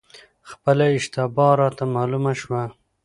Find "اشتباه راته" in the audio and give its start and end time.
0.97-1.83